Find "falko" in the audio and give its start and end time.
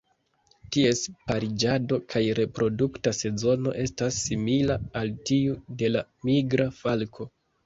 6.81-7.31